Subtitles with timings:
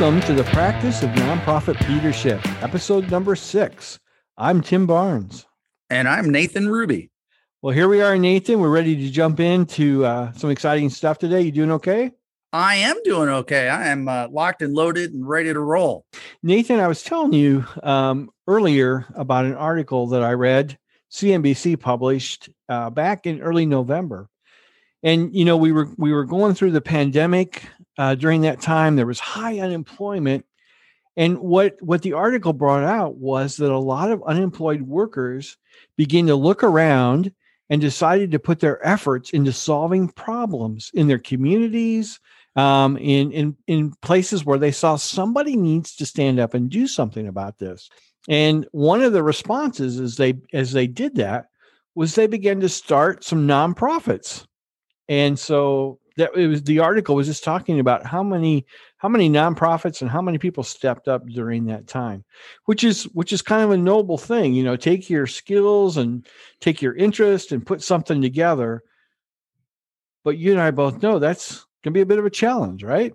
[0.00, 3.98] Welcome to the Practice of Nonprofit Leadership, episode number six.
[4.36, 5.44] I'm Tim Barnes.
[5.90, 7.10] And I'm Nathan Ruby.
[7.62, 8.60] Well, here we are, Nathan.
[8.60, 11.40] We're ready to jump into uh, some exciting stuff today.
[11.40, 12.12] You doing okay?
[12.52, 13.68] I am doing okay.
[13.68, 16.06] I am uh, locked and loaded and ready to roll.
[16.44, 20.78] Nathan, I was telling you um, earlier about an article that I read,
[21.10, 24.28] CNBC published uh, back in early November.
[25.02, 27.64] And you know, we were we were going through the pandemic
[27.98, 28.96] uh, during that time.
[28.96, 30.46] There was high unemployment,
[31.16, 35.58] and what what the article brought out was that a lot of unemployed workers
[35.96, 37.32] began to look around
[37.70, 42.18] and decided to put their efforts into solving problems in their communities,
[42.56, 46.86] um, in in in places where they saw somebody needs to stand up and do
[46.86, 47.90] something about this.
[48.28, 51.46] And one of the responses as they as they did that
[51.94, 54.46] was they began to start some nonprofits.
[55.08, 58.66] And so that it was the article was just talking about how many
[58.98, 62.24] how many nonprofits and how many people stepped up during that time
[62.66, 66.26] which is which is kind of a noble thing you know take your skills and
[66.60, 68.82] take your interest and put something together.
[70.24, 72.82] But you and i both know that's going to be a bit of a challenge
[72.82, 73.14] right?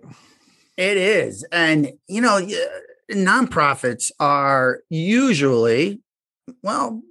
[0.76, 2.40] It is and you know
[3.12, 6.00] nonprofits are usually
[6.62, 7.02] well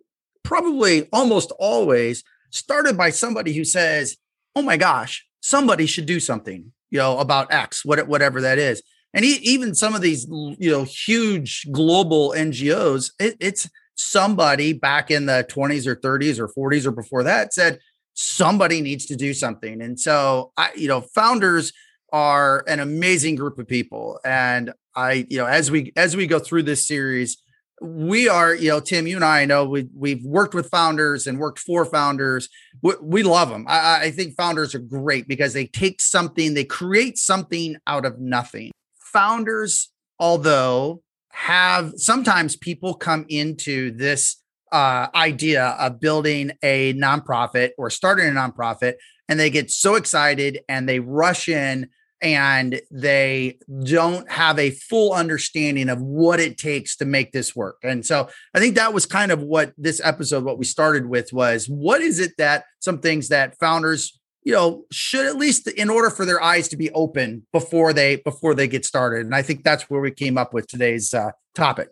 [0.43, 4.17] probably almost always started by somebody who says
[4.55, 8.81] oh my gosh somebody should do something, you know, about X, what, whatever that is.
[9.13, 15.27] And even some of these, you know, huge global NGOs, it, it's somebody back in
[15.27, 17.79] the 20s or 30s or 40s or before that said
[18.13, 19.81] somebody needs to do something.
[19.81, 21.73] And so, I, you know, founders
[22.11, 26.37] are an amazing group of people, and I, you know, as we as we go
[26.37, 27.37] through this series,
[27.83, 31.37] we are, you know, Tim, you and I know we we've worked with founders and
[31.37, 32.47] worked for founders.
[32.81, 33.65] We, we love them.
[33.67, 38.19] I, I, think founders are great because they take something, they create something out of
[38.19, 38.71] nothing.
[39.11, 44.37] Founders, although have sometimes people come into this
[44.71, 48.93] uh, idea of building a nonprofit or starting a nonprofit,
[49.27, 51.89] and they get so excited and they rush in
[52.23, 57.77] and they don't have a full understanding of what it takes to make this work.
[57.83, 61.33] And so I think that was kind of what this episode, what we started with
[61.33, 65.89] was what is it that some things that founders, you know, should at least in
[65.89, 69.25] order for their eyes to be open before they before they get started.
[69.25, 71.89] And I think that's where we came up with today's uh, topic.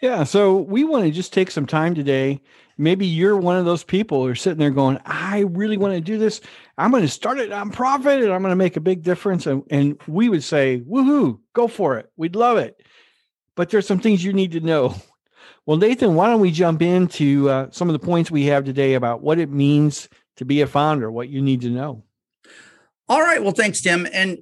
[0.00, 0.24] Yeah.
[0.24, 2.40] So we want to just take some time today
[2.82, 6.00] maybe you're one of those people who are sitting there going, I really want to
[6.00, 6.40] do this.
[6.76, 9.46] I'm going to start a nonprofit and I'm going to make a big difference.
[9.46, 12.10] And, and we would say, woohoo, go for it.
[12.16, 12.82] We'd love it.
[13.54, 14.94] But there's some things you need to know.
[15.64, 18.94] Well, Nathan, why don't we jump into uh, some of the points we have today
[18.94, 22.02] about what it means to be a founder, what you need to know?
[23.08, 23.40] All right.
[23.40, 24.08] Well, thanks, Tim.
[24.12, 24.38] And,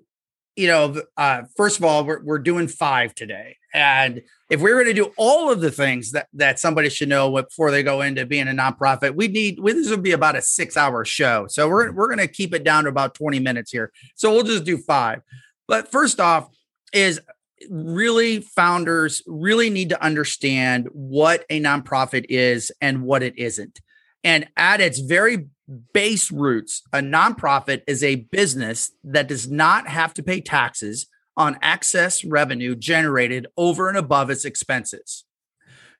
[0.57, 3.59] you know, uh, first of all, we're, we're doing five today.
[3.72, 7.31] And if we were to do all of the things that that somebody should know
[7.31, 10.42] before they go into being a nonprofit, we need we, this would be about a
[10.42, 11.47] six hour show.
[11.48, 11.97] So we're mm-hmm.
[11.97, 13.92] we're going to keep it down to about 20 minutes here.
[14.16, 15.20] So we'll just do five.
[15.69, 16.48] But first off,
[16.92, 17.20] is
[17.69, 23.80] really founders really need to understand what a nonprofit is and what it isn't.
[24.25, 25.47] And at its very
[25.92, 31.58] base roots, a nonprofit is a business that does not have to pay taxes on
[31.62, 35.24] excess revenue generated over and above its expenses.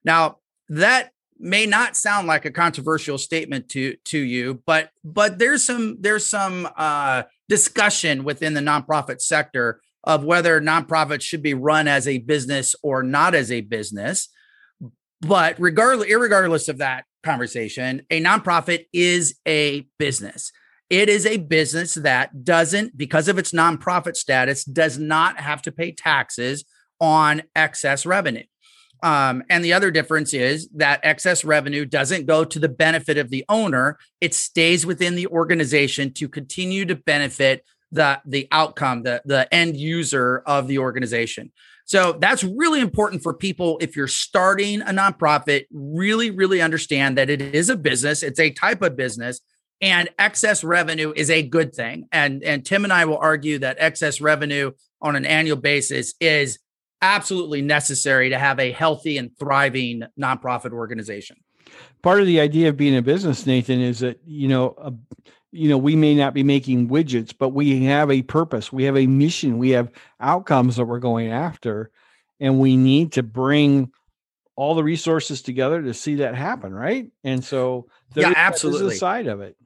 [0.05, 5.65] Now, that may not sound like a controversial statement to to you, but but there's
[5.65, 11.89] some there's some uh, discussion within the nonprofit sector of whether nonprofits should be run
[11.89, 14.29] as a business or not as a business.
[15.21, 20.53] But regardless, regardless of that conversation, a nonprofit is a business.
[20.91, 25.73] It is a business that doesn't, because of its nonprofit status, does not have to
[25.73, 26.65] pay taxes
[27.01, 28.43] on excess revenue.
[29.03, 33.31] Um, and the other difference is that excess revenue doesn't go to the benefit of
[33.31, 39.23] the owner, it stays within the organization to continue to benefit the, the outcome, the,
[39.25, 41.51] the end user of the organization.
[41.87, 47.31] So that's really important for people if you're starting a nonprofit, really, really understand that
[47.31, 49.41] it is a business, it's a type of business
[49.81, 52.09] and excess revenue is a good thing.
[52.13, 56.59] And and Tim and I will argue that excess revenue on an annual basis is
[57.03, 61.37] absolutely necessary to have a healthy and thriving nonprofit organization.
[62.03, 64.91] Part of the idea of being a business, Nathan, is that you know, uh,
[65.53, 68.97] you know, we may not be making widgets, but we have a purpose, we have
[68.97, 69.91] a mission, we have
[70.21, 71.91] outcomes that we're going after,
[72.39, 73.91] and we need to bring
[74.57, 77.11] all the resources together to see that happen, right?
[77.25, 79.57] And so, yeah, absolutely, side of it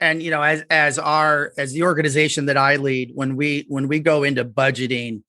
[0.00, 3.88] and you know as as our as the organization that i lead when we when
[3.88, 5.22] we go into budgeting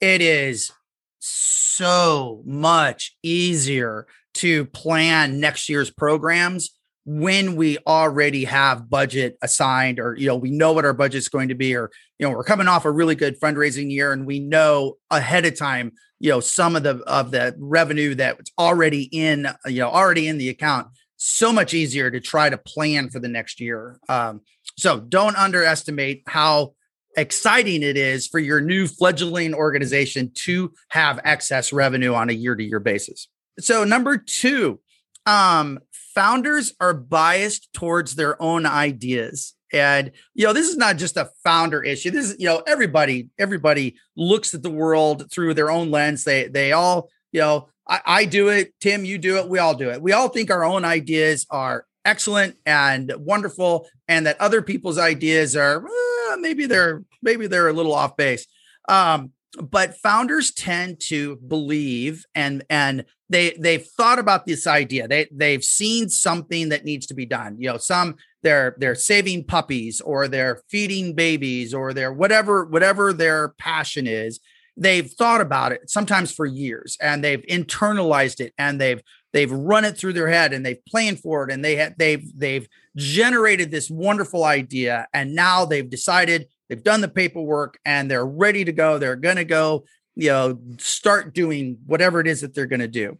[0.00, 0.70] it is
[1.18, 6.70] so much easier to plan next year's programs
[7.04, 11.48] when we already have budget assigned or you know we know what our budget's going
[11.48, 14.38] to be or you know we're coming off a really good fundraising year and we
[14.38, 15.90] know ahead of time
[16.20, 20.36] you know some of the of the revenue that's already in you know already in
[20.36, 20.88] the account
[21.18, 24.40] so much easier to try to plan for the next year um,
[24.76, 26.72] so don't underestimate how
[27.16, 32.54] exciting it is for your new fledgling organization to have excess revenue on a year
[32.54, 33.28] to year basis
[33.58, 34.80] so number two
[35.28, 35.78] um,
[36.14, 39.54] founders are biased towards their own ideas.
[39.72, 42.10] And you know, this is not just a founder issue.
[42.10, 46.24] This is, you know, everybody, everybody looks at the world through their own lens.
[46.24, 49.74] They they all, you know, I, I do it, Tim, you do it, we all
[49.74, 50.02] do it.
[50.02, 55.56] We all think our own ideas are excellent and wonderful, and that other people's ideas
[55.56, 58.46] are uh, maybe they're maybe they're a little off base.
[58.88, 65.08] Um, but founders tend to believe and and they they've thought about this idea.
[65.08, 67.56] They they've seen something that needs to be done.
[67.58, 73.12] You know some they're they're saving puppies or they're feeding babies or they're whatever whatever
[73.12, 74.40] their passion is
[74.78, 79.02] they've thought about it sometimes for years and they've internalized it and they've
[79.32, 82.30] they've run it through their head and they've planned for it and they have they've
[82.38, 88.26] they've generated this wonderful idea and now they've decided they've done the paperwork and they're
[88.26, 89.84] ready to go they're going to go
[90.18, 93.16] you know start doing whatever it is that they're going to do.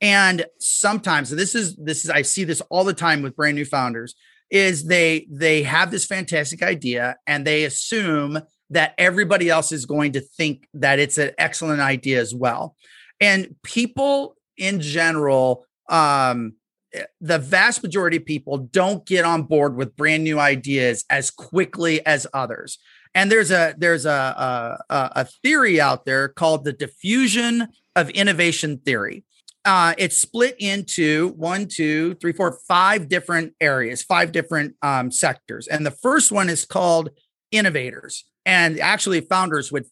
[0.00, 3.64] And sometimes this is this is i see this all the time with brand new
[3.64, 4.14] founders
[4.50, 10.12] is they they have this fantastic idea and they assume that everybody else is going
[10.12, 12.76] to think that it's an excellent idea as well
[13.20, 16.54] and people in general um
[16.92, 21.30] eh, the vast majority of people don't get on board with brand new ideas as
[21.30, 22.78] quickly as others
[23.14, 28.78] and there's a there's a a, a theory out there called the diffusion of innovation
[28.78, 29.24] theory.
[29.64, 35.66] Uh, it's split into one, two, three, four, five different areas, five different um, sectors.
[35.66, 37.10] And the first one is called
[37.50, 38.24] innovators.
[38.48, 39.84] And actually, founders would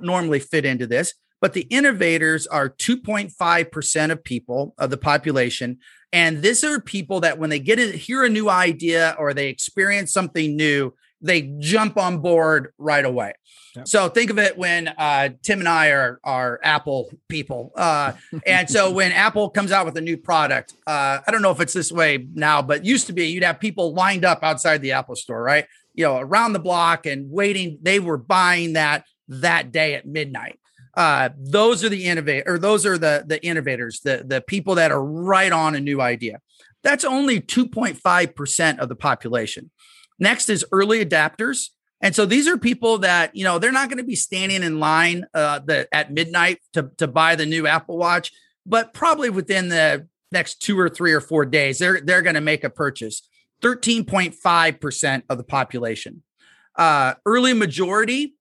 [0.00, 5.78] normally fit into this, but the innovators are 2.5% of people of the population.
[6.12, 9.48] And these are people that when they get in, hear a new idea or they
[9.48, 13.32] experience something new, they jump on board right away.
[13.74, 13.88] Yep.
[13.88, 18.12] So think of it when uh, Tim and I are are Apple people, uh,
[18.46, 21.60] and so when Apple comes out with a new product, uh, I don't know if
[21.60, 24.92] it's this way now, but used to be you'd have people lined up outside the
[24.92, 25.66] Apple store, right?
[25.94, 27.78] You know, around the block and waiting.
[27.82, 30.58] They were buying that that day at midnight.
[30.96, 34.92] Uh, those are the innovator, or those are the the innovators, the the people that
[34.92, 36.40] are right on a new idea.
[36.82, 39.70] That's only 2.5 percent of the population.
[40.18, 41.70] Next is early adapters.
[42.00, 44.78] And so these are people that, you know, they're not going to be standing in
[44.78, 48.30] line uh, the, at midnight to, to buy the new Apple Watch,
[48.66, 52.42] but probably within the next two or three or four days, they're, they're going to
[52.42, 53.26] make a purchase.
[53.64, 56.22] 13.5% of the population.
[56.76, 58.34] Uh, early majority,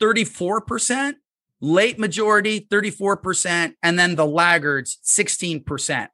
[0.00, 1.14] 34%.
[1.60, 3.74] Late majority, 34%.
[3.82, 6.08] And then the laggards, 16%.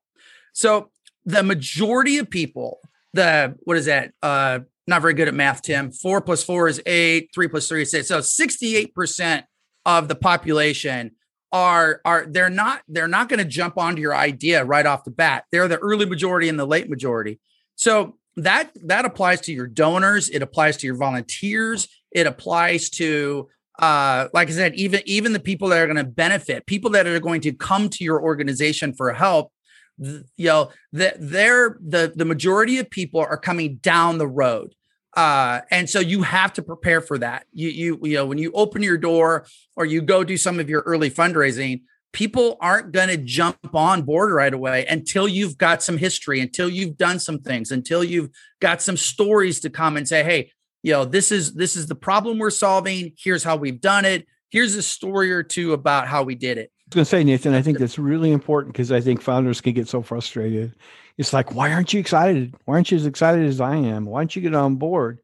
[0.54, 0.90] So
[1.26, 2.80] the majority of people,
[3.12, 4.12] the, what is that?
[4.22, 5.90] Uh, not very good at math, Tim.
[5.90, 8.08] Four plus four is eight, three plus three is six.
[8.08, 9.44] So 68%
[9.84, 11.12] of the population
[11.52, 15.10] are are they're not they're not going to jump onto your idea right off the
[15.10, 15.44] bat.
[15.52, 17.38] They're the early majority and the late majority.
[17.76, 23.48] So that that applies to your donors, it applies to your volunteers, it applies to
[23.78, 27.06] uh like I said, even even the people that are going to benefit, people that
[27.06, 29.52] are going to come to your organization for help
[29.98, 34.74] you know that they're the the majority of people are coming down the road
[35.16, 37.46] uh, and so you have to prepare for that.
[37.52, 40.68] You you you know when you open your door or you go do some of
[40.68, 41.82] your early fundraising
[42.14, 46.70] people aren't going to jump on board right away until you've got some history until
[46.70, 48.30] you've done some things until you've
[48.60, 50.50] got some stories to come and say hey
[50.82, 54.26] you know this is this is the problem we're solving here's how we've done it
[54.50, 57.24] here's a story or two about how we did it I was going to say,
[57.24, 60.74] Nathan, I think that's really important because I think founders can get so frustrated.
[61.16, 62.54] It's like, why aren't you excited?
[62.66, 64.04] Why aren't you as excited as I am?
[64.04, 65.18] Why don't you get on board?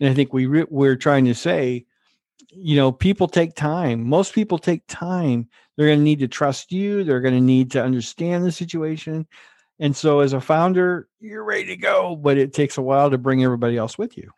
[0.00, 1.86] And I think we re- we're trying to say,
[2.50, 4.08] you know, people take time.
[4.08, 5.48] Most people take time.
[5.76, 7.04] They're going to need to trust you.
[7.04, 9.26] They're going to need to understand the situation.
[9.78, 13.18] And so, as a founder, you're ready to go, but it takes a while to
[13.18, 14.30] bring everybody else with you.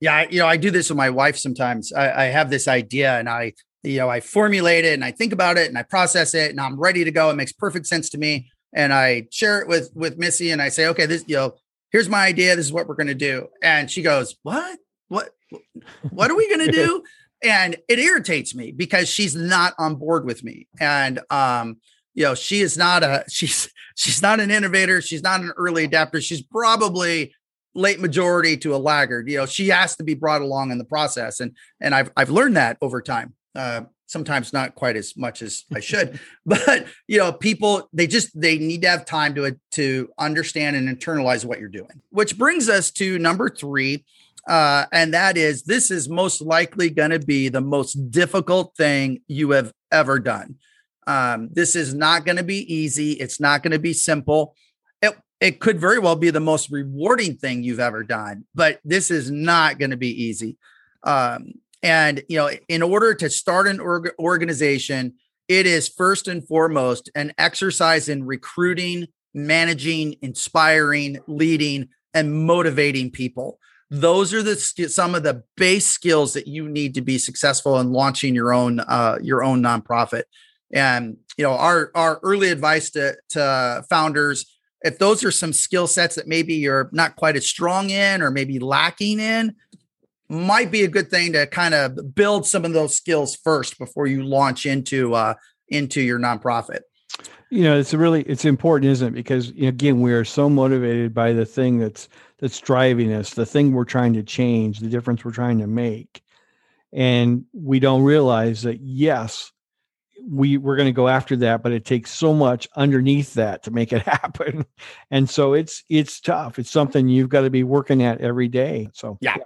[0.00, 1.92] Yeah, you know, I do this with my wife sometimes.
[1.92, 3.52] I, I have this idea, and I
[3.86, 6.60] you know, I formulate it and I think about it and I process it and
[6.60, 7.30] I'm ready to go.
[7.30, 8.50] It makes perfect sense to me.
[8.74, 11.54] And I share it with with Missy and I say, okay, this, you know,
[11.92, 12.56] here's my idea.
[12.56, 13.48] This is what we're going to do.
[13.62, 15.30] And she goes, what, what,
[16.10, 17.02] what are we going to do?
[17.42, 20.68] And it irritates me because she's not on board with me.
[20.80, 21.78] And um
[22.14, 25.00] you know she is not a she's she's not an innovator.
[25.00, 26.20] She's not an early adapter.
[26.20, 27.34] She's probably
[27.74, 29.28] late majority to a laggard.
[29.28, 31.40] You know she has to be brought along in the process.
[31.40, 33.34] And and i've i've learned that over time.
[33.54, 38.40] Uh sometimes not quite as much as i should but you know people they just
[38.40, 42.68] they need to have time to to understand and internalize what you're doing which brings
[42.68, 44.04] us to number three
[44.46, 49.20] uh, and that is this is most likely going to be the most difficult thing
[49.26, 50.56] you have ever done.
[51.06, 53.12] Um, this is not going to be easy.
[53.12, 54.54] It's not going to be simple.
[55.02, 59.10] It, it could very well be the most rewarding thing you've ever done, but this
[59.10, 60.56] is not going to be easy.
[61.02, 65.14] Um, and you know, in order to start an org- organization,
[65.48, 73.58] it is first and foremost an exercise in recruiting, managing, inspiring, leading, and motivating people
[73.90, 77.92] those are the some of the base skills that you need to be successful in
[77.92, 80.24] launching your own uh, your own nonprofit.
[80.72, 84.46] And you know our our early advice to to founders
[84.82, 88.30] if those are some skill sets that maybe you're not quite as strong in or
[88.30, 89.54] maybe lacking in
[90.28, 94.06] might be a good thing to kind of build some of those skills first before
[94.06, 95.34] you launch into uh
[95.68, 96.80] into your nonprofit.
[97.50, 99.14] You know it's really it's important isn't it?
[99.14, 103.72] Because again we are so motivated by the thing that's that's driving us, the thing
[103.72, 106.22] we're trying to change, the difference we're trying to make.
[106.92, 109.52] And we don't realize that, yes,
[110.28, 113.70] we we're going to go after that but it takes so much underneath that to
[113.70, 114.64] make it happen.
[115.10, 116.58] And so it's it's tough.
[116.58, 118.88] It's something you've got to be working at every day.
[118.92, 119.36] So yeah.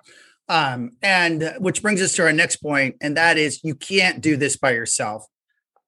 [0.49, 0.73] yeah.
[0.73, 4.37] Um and which brings us to our next point and that is you can't do
[4.37, 5.27] this by yourself.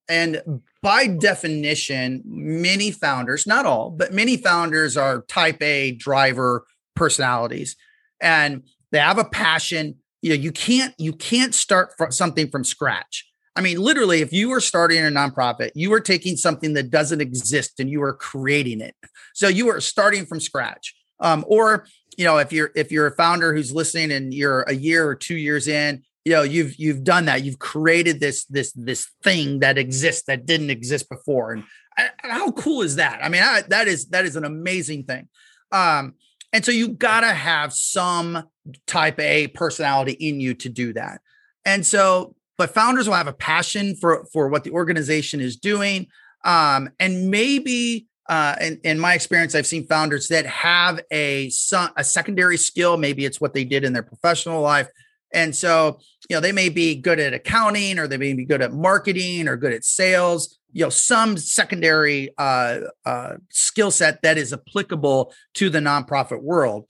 [0.09, 7.77] And by definition many founders not all but many founders are type a driver personalities.
[8.21, 9.97] And they have a passion.
[10.21, 13.29] You know you can't you can't start something from scratch.
[13.57, 17.21] I mean literally if you were starting a nonprofit you are taking something that doesn't
[17.21, 18.95] exist and you are creating it.
[19.35, 20.95] So you are starting from scratch.
[21.19, 24.75] Um, or you know if you're if you're a founder who's listening and you're a
[24.75, 27.43] year or two years in you know you've you've done that.
[27.45, 31.53] You've created this this this thing that exists that didn't exist before.
[31.53, 31.65] And
[32.19, 33.21] how cool is that?
[33.25, 35.29] I mean I, that is that is an amazing thing.
[35.73, 36.15] Um
[36.53, 38.45] and so you got to have some
[38.87, 41.21] type A personality in you to do that.
[41.65, 46.09] And so, but founders will have a passion for for what the organization is doing.
[46.45, 51.51] Um, and maybe uh, in, in my experience, I've seen founders that have a
[51.97, 52.97] a secondary skill.
[52.97, 54.89] Maybe it's what they did in their professional life,
[55.33, 55.99] and so
[56.29, 59.49] you know they may be good at accounting, or they may be good at marketing,
[59.49, 65.33] or good at sales, you know some secondary uh, uh, skill set that is applicable
[65.55, 66.89] to the nonprofit world.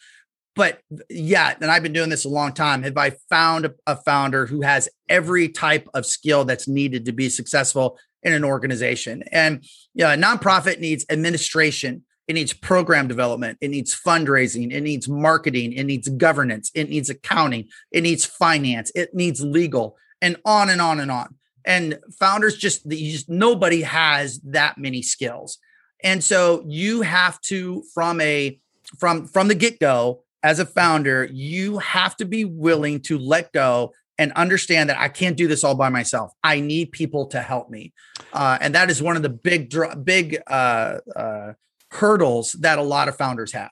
[0.54, 4.44] But yeah and i've been doing this a long time have i found a, founder
[4.44, 9.24] who has every type of skill that's needed to be successful in an organization?
[9.32, 13.58] And you know, a nonprofit needs administration it needs program development.
[13.60, 14.72] It needs fundraising.
[14.72, 15.72] It needs marketing.
[15.72, 16.70] It needs governance.
[16.74, 17.68] It needs accounting.
[17.90, 18.92] It needs finance.
[18.94, 19.96] It needs legal.
[20.20, 21.34] And on and on and on.
[21.64, 25.58] And founders just, just nobody has that many skills.
[26.02, 28.58] And so you have to from a
[28.98, 33.92] from from the get-go as a founder you have to be willing to let go
[34.18, 36.32] and understand that i can't do this all by myself.
[36.44, 37.92] I need people to help me.
[38.32, 39.74] Uh, and that is one of the big
[40.04, 41.52] big uh, uh,
[41.92, 43.70] hurdles that a lot of founders have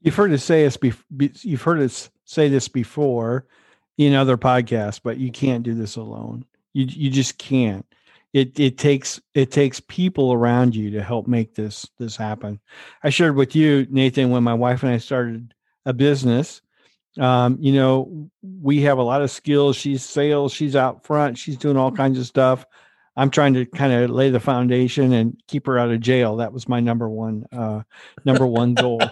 [0.00, 3.46] you've heard us say this be- you've heard us say this before
[3.96, 6.44] in other podcasts but you can't do this alone
[6.78, 7.84] you you just can't.
[8.32, 12.60] It it takes it takes people around you to help make this this happen.
[13.02, 16.60] I shared with you, Nathan, when my wife and I started a business.
[17.18, 19.76] Um, you know, we have a lot of skills.
[19.76, 22.64] She's sales, she's out front, she's doing all kinds of stuff.
[23.18, 26.36] I'm trying to kind of lay the foundation and keep her out of jail.
[26.36, 27.82] That was my number one uh,
[28.24, 29.00] number one goal.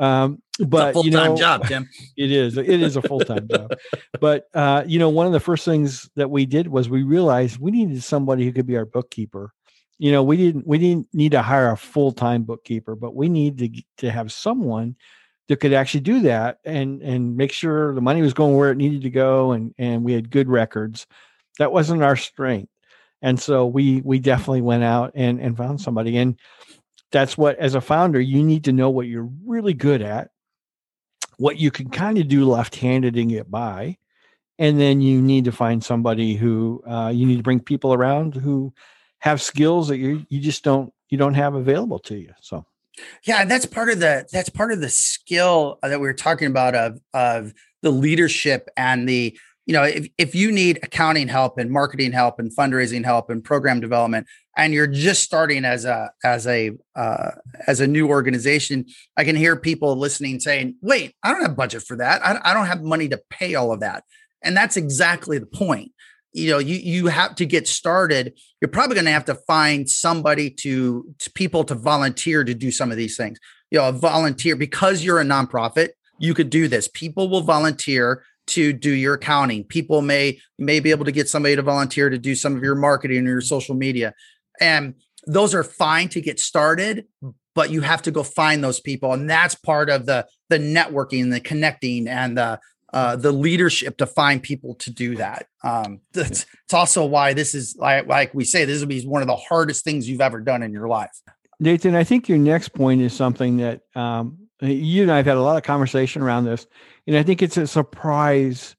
[0.00, 1.88] Um, but full time you know, job, Tim.
[2.16, 2.56] It is.
[2.56, 3.72] It is a full time job.
[4.20, 7.58] But uh, you know, one of the first things that we did was we realized
[7.58, 9.52] we needed somebody who could be our bookkeeper.
[9.98, 13.28] You know, we didn't we didn't need to hire a full time bookkeeper, but we
[13.28, 14.94] need to to have someone
[15.48, 18.76] that could actually do that and and make sure the money was going where it
[18.76, 21.08] needed to go and and we had good records.
[21.58, 22.70] That wasn't our strength,
[23.22, 26.16] and so we we definitely went out and and found somebody.
[26.16, 26.38] And
[27.10, 30.30] that's what as a founder you need to know what you're really good at
[31.38, 33.96] what you can kind of do left-handed and get by
[34.58, 38.34] and then you need to find somebody who uh, you need to bring people around
[38.34, 38.72] who
[39.20, 42.64] have skills that you you just don't you don't have available to you so.
[43.24, 46.74] Yeah that's part of the that's part of the skill that we were talking about
[46.74, 51.70] of of the leadership and the you know, if, if you need accounting help and
[51.70, 56.46] marketing help and fundraising help and program development, and you're just starting as a as
[56.46, 57.32] a uh,
[57.66, 58.86] as a new organization,
[59.18, 62.24] I can hear people listening saying, "Wait, I don't have budget for that.
[62.24, 64.04] I, I don't have money to pay all of that."
[64.42, 65.92] And that's exactly the point.
[66.32, 68.40] You know, you you have to get started.
[68.62, 72.70] You're probably going to have to find somebody to, to people to volunteer to do
[72.70, 73.38] some of these things.
[73.70, 75.90] You know, a volunteer because you're a nonprofit.
[76.18, 76.88] You could do this.
[76.88, 79.64] People will volunteer to do your accounting.
[79.64, 82.74] People may may be able to get somebody to volunteer to do some of your
[82.74, 84.14] marketing or your social media.
[84.60, 84.94] And
[85.26, 87.06] those are fine to get started,
[87.54, 89.12] but you have to go find those people.
[89.12, 92.60] And that's part of the the networking, the connecting and the
[92.92, 95.46] uh, the leadership to find people to do that.
[95.62, 99.22] Um, that's it's also why this is like, like we say, this will be one
[99.22, 101.10] of the hardest things you've ever done in your life.
[101.60, 105.36] Nathan, I think your next point is something that um, you and I have had
[105.36, 106.66] a lot of conversation around this,
[107.08, 108.76] and I think it's a surprise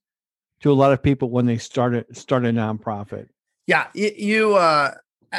[0.62, 3.27] to a lot of people when they start start a nonprofit.
[3.65, 4.93] Yeah, you uh,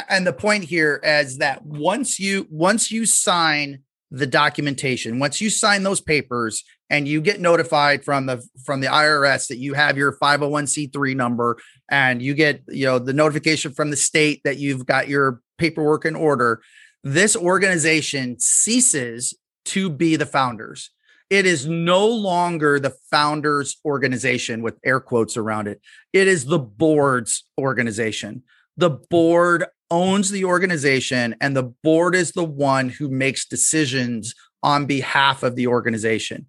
[0.09, 5.49] and the point here is that once you once you sign the documentation, once you
[5.49, 9.97] sign those papers and you get notified from the from the IRS that you have
[9.97, 11.57] your 501c3 number
[11.89, 16.03] and you get you know the notification from the state that you've got your paperwork
[16.03, 16.61] in order,
[17.05, 19.33] this organization ceases
[19.63, 20.89] to be the founders.
[21.31, 25.79] It is no longer the founders organization with air quotes around it.
[26.11, 28.43] It is the board's organization.
[28.75, 34.85] The board owns the organization and the board is the one who makes decisions on
[34.85, 36.47] behalf of the organization.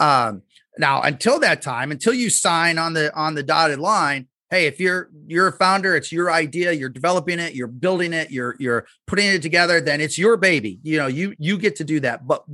[0.00, 0.42] Um,
[0.78, 4.78] now, until that time, until you sign on the on the dotted line, hey, if
[4.78, 8.86] you're you're a founder, it's your idea, you're developing it, you're building it, you're you're
[9.06, 10.78] putting it together, then it's your baby.
[10.82, 12.26] You know, you you get to do that.
[12.26, 12.44] But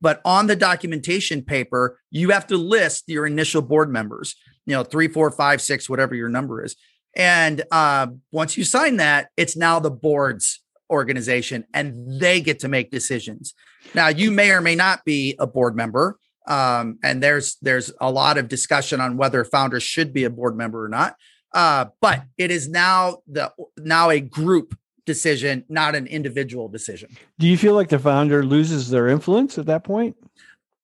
[0.00, 4.34] but on the documentation paper, you have to list your initial board members,
[4.66, 6.74] you know, three, four, five, six, whatever your number is.
[7.16, 12.68] And uh, once you sign that, it's now the board's organization and they get to
[12.68, 13.54] make decisions.
[13.94, 16.18] Now, you may or may not be a board member.
[16.46, 20.56] Um, and there's there's a lot of discussion on whether founders should be a board
[20.56, 21.14] member or not.
[21.54, 27.16] Uh, but it is now the now a group decision, not an individual decision.
[27.38, 30.16] Do you feel like the founder loses their influence at that point?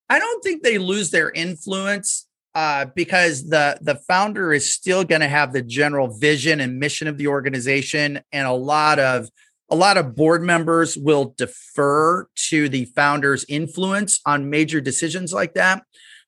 [0.08, 5.20] I don't think they lose their influence uh, because the the founder is still going
[5.20, 9.28] to have the general vision and mission of the organization, and a lot of
[9.70, 15.54] a lot of board members will defer to the founder's influence on major decisions like
[15.54, 15.84] that.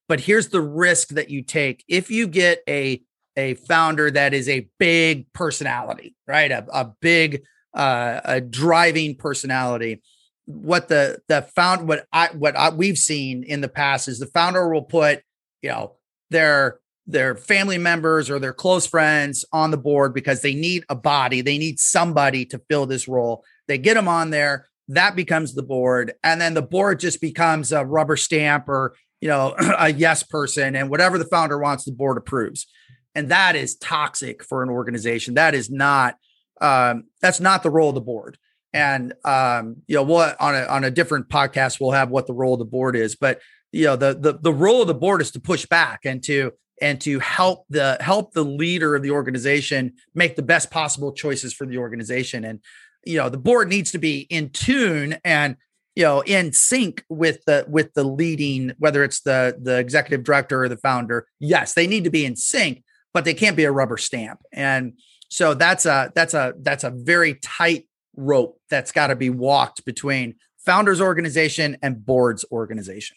[0.08, 3.02] But here's the risk that you take if you get a
[3.36, 6.50] a founder that is a big personality, right?
[6.50, 7.42] A, a big
[7.74, 10.02] uh, a driving personality.
[10.46, 14.26] What the the found what I what I, we've seen in the past is the
[14.26, 15.22] founder will put
[15.62, 15.96] you know
[16.30, 20.94] their their family members or their close friends on the board because they need a
[20.94, 23.44] body, they need somebody to fill this role.
[23.66, 27.72] They get them on there, that becomes the board, and then the board just becomes
[27.72, 31.92] a rubber stamp or you know a yes person, and whatever the founder wants, the
[31.92, 32.66] board approves
[33.14, 35.34] and that is toxic for an organization.
[35.34, 36.16] That is not
[36.60, 38.38] um, that's not the role of the board.
[38.72, 42.32] And um, you know what on a on a different podcast we'll have what the
[42.32, 43.16] role of the board is.
[43.16, 46.22] But you know the the the role of the board is to push back and
[46.24, 51.12] to and to help the help the leader of the organization make the best possible
[51.12, 52.44] choices for the organization.
[52.44, 52.60] And
[53.04, 55.56] you know the board needs to be in tune and
[55.94, 60.62] you know in sync with the with the leading whether it's the the executive director
[60.62, 61.26] or the founder.
[61.40, 62.82] Yes they need to be in sync
[63.14, 64.40] but they can't be a rubber stamp.
[64.52, 64.94] And
[65.28, 69.84] so that's a that's a that's a very tight rope that's got to be walked
[69.84, 73.16] between founders organization and boards organization.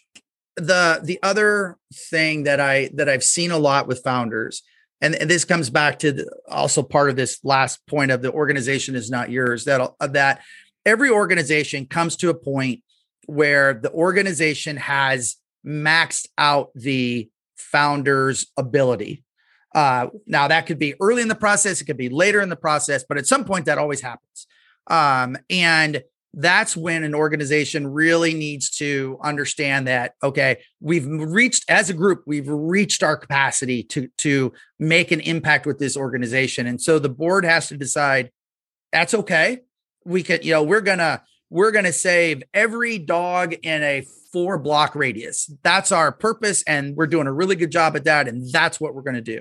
[0.56, 4.62] The the other thing that I that I've seen a lot with founders
[5.00, 8.94] and, this comes back to the, also part of this last point of the organization
[8.94, 10.40] is not yours that that
[10.84, 12.82] every organization comes to a point
[13.26, 19.24] where the organization has maxed out the founder's ability
[19.76, 22.56] uh, now that could be early in the process, it could be later in the
[22.56, 24.46] process, but at some point that always happens.
[24.86, 31.88] Um, and that's when an organization really needs to understand that okay we've reached as
[31.88, 36.78] a group we've reached our capacity to to make an impact with this organization and
[36.78, 38.30] so the board has to decide
[38.92, 39.60] that's okay
[40.04, 44.94] we could you know we're gonna we're gonna save every dog in a four block
[44.94, 45.50] radius.
[45.62, 48.94] That's our purpose and we're doing a really good job at that and that's what
[48.94, 49.40] we're gonna do.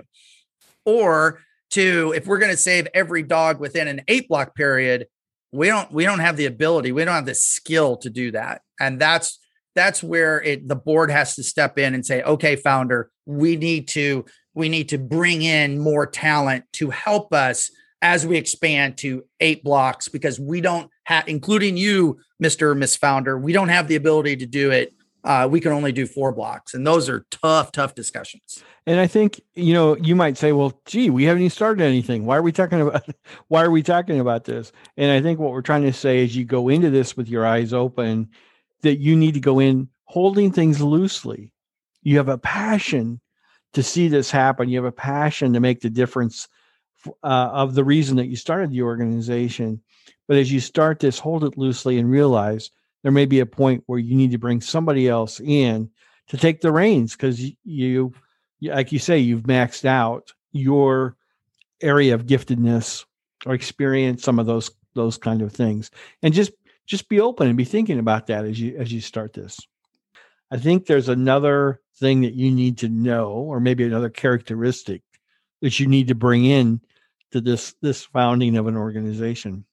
[0.85, 5.07] Or to if we're going to save every dog within an eight block period
[5.51, 8.61] we don't we don't have the ability we don't have the skill to do that.
[8.79, 9.37] And that's
[9.75, 13.89] that's where it the board has to step in and say okay founder we need
[13.89, 17.69] to we need to bring in more talent to help us
[18.01, 22.63] as we expand to eight blocks because we don't have, including you, Mr.
[22.63, 24.93] or Miss Founder, we don't have the ability to do it.
[25.23, 26.75] Uh, we can only do four blocks.
[26.75, 28.63] And those are tough, tough discussions.
[28.85, 32.25] And I think, you know, you might say, well, gee, we haven't even started anything.
[32.25, 33.09] Why are we talking about
[33.47, 34.71] why are we talking about this?
[34.97, 37.45] And I think what we're trying to say is you go into this with your
[37.45, 38.29] eyes open,
[38.83, 41.51] that you need to go in holding things loosely.
[42.03, 43.19] You have a passion
[43.73, 44.69] to see this happen.
[44.69, 46.47] You have a passion to make the difference
[47.07, 49.81] uh, of the reason that you started the organization.
[50.27, 52.71] But as you start this, hold it loosely and realize
[53.03, 55.89] there may be a point where you need to bring somebody else in
[56.27, 58.13] to take the reins because you,
[58.61, 61.15] like you say, you've maxed out your
[61.81, 63.05] area of giftedness
[63.45, 65.91] or experience some of those those kind of things
[66.23, 66.51] and just
[66.85, 69.59] just be open and be thinking about that as you as you start this
[70.51, 75.01] i think there's another thing that you need to know or maybe another characteristic
[75.61, 76.79] that you need to bring in
[77.31, 79.65] to this this founding of an organization.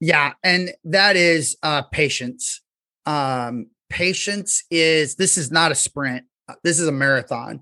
[0.00, 2.62] Yeah and that is uh patience.
[3.06, 7.60] Um patience is this is not a sprint uh, this is a marathon.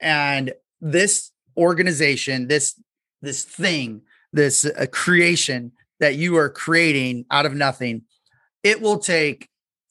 [0.00, 2.80] And this organization this
[3.20, 8.02] this thing this uh, creation that you are creating out of nothing
[8.62, 9.48] it will take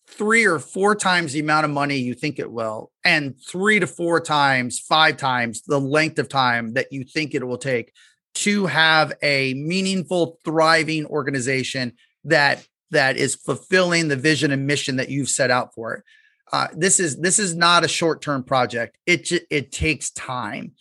[0.07, 3.87] three or four times the amount of money you think it will, and three to
[3.87, 7.93] four times, five times the length of time that you think it will take
[8.33, 11.93] to have a meaningful, thriving organization
[12.25, 16.03] that that is fulfilling the vision and mission that you've set out for it.
[16.51, 18.97] Uh, this is this is not a short term project.
[19.05, 20.73] It it takes time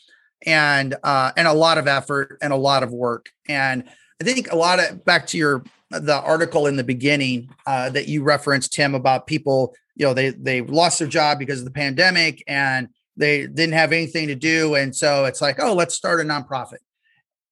[0.45, 3.31] and uh, and a lot of effort and a lot of work.
[3.49, 3.85] And
[4.21, 8.07] I think a lot of back to your the article in the beginning uh, that
[8.07, 11.71] you referenced, Tim, about people, you know, they they lost their job because of the
[11.71, 16.21] pandemic and they didn't have anything to do, and so it's like, oh, let's start
[16.21, 16.79] a nonprofit,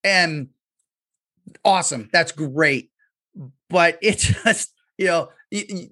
[0.05, 0.49] and
[1.65, 2.91] awesome, that's great,
[3.69, 5.91] but it just, you know, you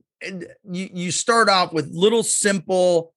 [0.65, 3.15] you, start off with little simple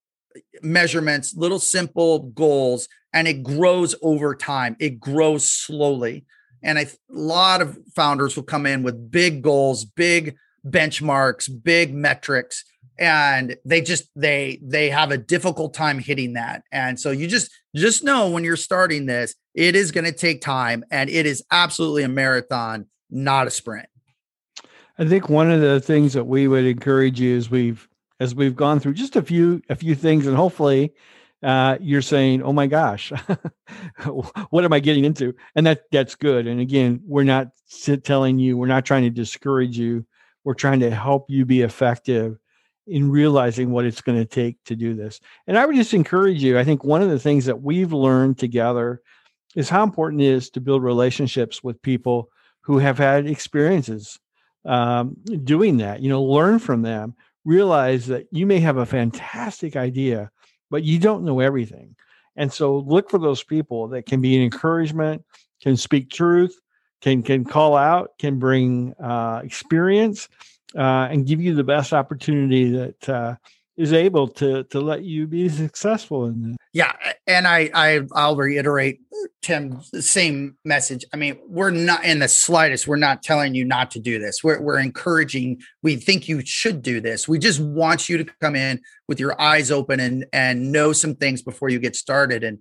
[0.62, 4.76] measurements, little simple goals, and it grows over time.
[4.78, 6.24] It grows slowly.
[6.62, 12.64] And a lot of founders will come in with big goals, big benchmarks, big metrics,
[12.98, 16.62] and they just they they have a difficult time hitting that.
[16.70, 20.40] And so you just just know when you're starting this, it is going to take
[20.40, 23.88] time and it is absolutely a marathon, not a sprint.
[24.98, 28.56] I think one of the things that we would encourage you is we've as we've
[28.56, 30.92] gone through just a few a few things and hopefully
[31.42, 33.12] uh, you're saying, "Oh my gosh,
[34.50, 36.46] what am I getting into?" And that that's good.
[36.46, 37.48] And again, we're not
[38.04, 40.04] telling you, we're not trying to discourage you.
[40.44, 42.38] We're trying to help you be effective
[42.86, 45.20] in realizing what it's going to take to do this.
[45.46, 46.58] And I would just encourage you.
[46.58, 49.00] I think one of the things that we've learned together
[49.56, 54.18] is how important it is to build relationships with people who have had experiences
[54.64, 56.00] um, doing that.
[56.00, 57.14] You know, learn from them.
[57.44, 60.30] Realize that you may have a fantastic idea
[60.70, 61.94] but you don't know everything.
[62.36, 65.24] And so look for those people that can be an encouragement,
[65.60, 66.58] can speak truth,
[67.02, 70.28] can can call out, can bring uh, experience,
[70.76, 73.34] uh, and give you the best opportunity that uh,
[73.80, 76.56] is able to to let you be successful in this.
[76.74, 76.92] Yeah,
[77.26, 79.00] and I, I I'll reiterate
[79.40, 81.02] Tim the same message.
[81.14, 82.86] I mean, we're not in the slightest.
[82.86, 84.44] We're not telling you not to do this.
[84.44, 85.62] We're we're encouraging.
[85.82, 87.26] We think you should do this.
[87.26, 91.14] We just want you to come in with your eyes open and and know some
[91.14, 92.44] things before you get started.
[92.44, 92.58] And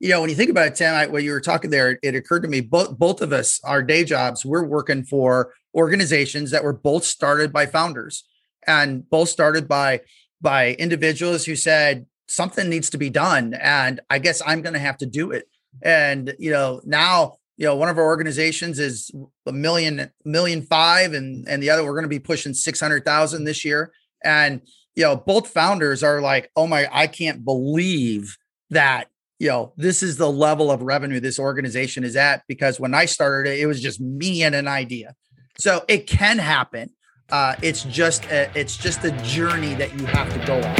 [0.00, 2.14] you know, when you think about it, Tim, I, when you were talking there, it
[2.14, 6.64] occurred to me both both of us, our day jobs, we're working for organizations that
[6.64, 8.24] were both started by founders
[8.66, 10.00] and both started by
[10.42, 14.78] by individuals who said something needs to be done and i guess i'm going to
[14.78, 15.48] have to do it.
[15.80, 19.10] And you know now you know one of our organizations is
[19.46, 23.64] a million million five and and the other we're going to be pushing 600,000 this
[23.64, 23.92] year.
[24.24, 24.62] And
[24.94, 28.36] you know both founders are like oh my i can't believe
[28.70, 32.94] that you know this is the level of revenue this organization is at because when
[32.94, 35.14] i started it it was just me and an idea.
[35.58, 36.90] So it can happen
[37.32, 40.76] uh, it's just a, it's just a journey that you have to go on.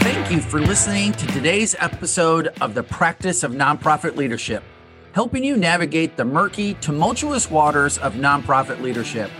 [0.00, 4.64] Thank you for listening to today's episode of the Practice of Nonprofit Leadership,
[5.12, 9.30] helping you navigate the murky, tumultuous waters of nonprofit leadership.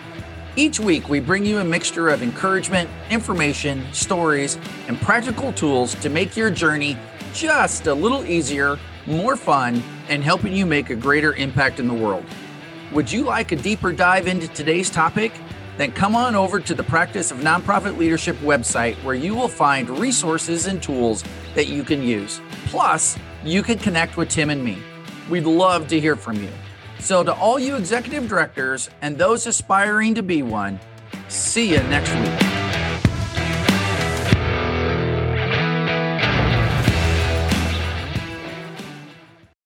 [0.56, 6.10] Each week, we bring you a mixture of encouragement, information, stories, and practical tools to
[6.10, 6.98] make your journey
[7.32, 11.94] just a little easier, more fun, and helping you make a greater impact in the
[11.94, 12.26] world.
[12.92, 15.32] Would you like a deeper dive into today's topic?
[15.80, 19.88] then come on over to the Practice of Nonprofit Leadership website where you will find
[19.88, 21.24] resources and tools
[21.54, 22.38] that you can use.
[22.66, 24.76] Plus, you can connect with Tim and me.
[25.30, 26.50] We'd love to hear from you.
[26.98, 30.78] So, to all you executive directors and those aspiring to be one,
[31.28, 32.49] see you next week.